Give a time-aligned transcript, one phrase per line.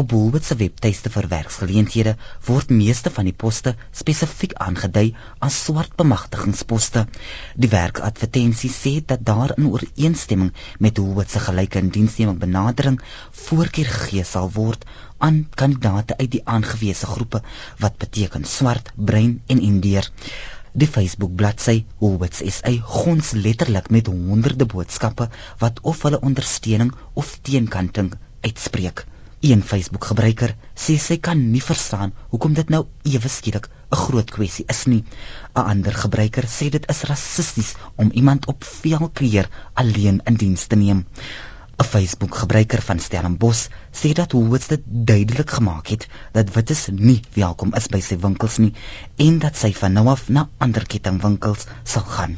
[0.00, 2.12] Op Woolworths se webtuiste vir werksgeleenthede
[2.46, 5.10] word meeste van die poste spesifiek aangedui
[5.46, 7.02] as swart bemagtigingsposte.
[7.64, 10.54] Die werkadvertensie sê dat daar in ooreenstemming
[10.86, 12.96] met Woolworths se gelyke indiensneming benadering
[13.42, 14.88] voorkeur gegee sal word
[15.28, 17.42] aan kandidate uit die aangewese groepe
[17.84, 20.08] wat beteken swart, bruin en indeer.
[20.72, 25.28] Die Facebook bladsy Woolworths SA gons letterlik met honderde boodskappe
[25.66, 29.09] wat of hulle ondersteuning of teenkanting uitspreek.
[29.40, 34.66] Een Facebook-gebruiker sê sy kan nie verstaan hoekom dit nou ewe skielik 'n groot kwessie
[34.74, 34.98] is nie.
[35.56, 39.48] 'n Ander gebruiker sê dit is rassisties om iemand op velkleur
[39.84, 41.00] alleen in diens te neem.
[41.80, 43.64] 'n Facebook-gebruiker van Stellenbosch
[44.02, 48.58] sê dat Woolworths dit duidelik gemaak het dat wites nie welkom is by sy winkels
[48.58, 48.74] nie
[49.16, 52.36] en dat sy van nou af na ander kettingwinkels sal gaan.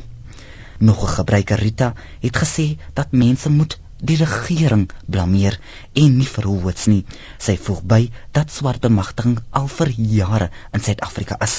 [0.79, 5.59] Nog 'n gebruiker Rita het gesê dat mense moet die regering blameer
[6.03, 7.03] en nie Woolworths nie.
[7.39, 8.01] Sy voeg by
[8.39, 11.55] dat swart bemagtiging al vir jare in Suid-Afrika is.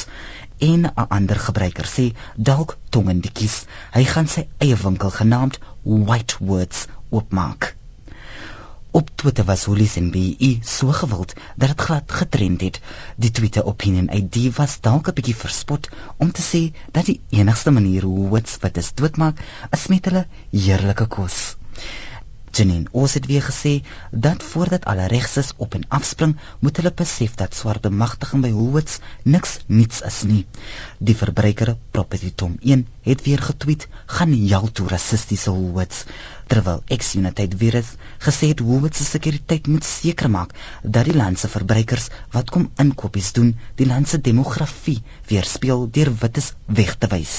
[0.59, 2.05] En 'n ander gebruiker sê
[2.49, 3.55] dalk tongendiekies.
[3.95, 7.75] Hy gaan sy eie winkel genaamd White Words oopmaak.
[8.91, 12.81] Op Twitter was Hollis en BE so gewild dat dit glad getrend het.
[13.15, 17.71] Die Twitter opinion ID was dalk 'n bietjie verspot om te sê dat die enigste
[17.71, 19.39] manier hoe Woolworths wat is doodmaak
[19.71, 21.55] is met hulle heerlike kos.
[22.57, 23.71] Janine Oos het weer gesê
[24.25, 28.99] dat voordat alle regses op en afspring, moet hulle besef dat swart bemagtiging by Woolworths
[29.35, 30.43] niks niets is nie.
[31.09, 36.03] Die verbruiker Property Tom 1 het weer getweet: "Gaan jou toe rassistiese Woolworths."
[36.47, 37.95] Terwyl ex-United Virus
[38.27, 42.07] gesê het Woolworths se sekuriteit moet seker maak dat die land se verbruikers
[42.37, 45.01] wat kom inkopies doen, die land se demografie
[45.33, 47.37] weerspieël deur wites weg te wys.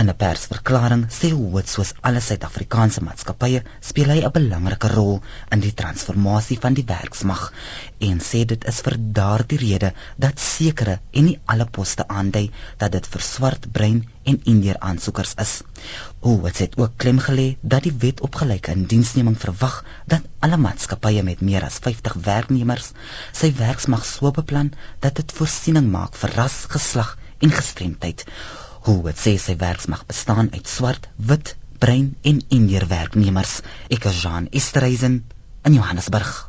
[0.00, 5.16] In 'n persverklaring sê Wood soos alle Suid-Afrikaanse maatskappye speel hy 'n belangrike rol
[5.56, 7.40] in die transformasie van die werksmag
[8.08, 9.90] en sê dit is vir daardie rede
[10.24, 12.44] dat sekere en nie alle poste aandui
[12.84, 13.98] dat dit vir swart brein
[14.32, 15.56] en indeer aansoekers is.
[16.20, 19.82] Wood het ook klem gelê dat die wet op gelyke indiensneming verwag
[20.14, 22.92] dat alle maatskappye met meer as 50 werknemers
[23.42, 28.26] sy werksmag so beplan dat dit voorsiening maak vir ras, geslag en gestremdheid.
[28.88, 33.58] Hoe het sê sy werksmag bestaan uit swart, wit, bruin en indiër werknemers.
[33.92, 35.20] Ek is Jean Esterhuizen
[35.68, 36.48] in Johannesburg.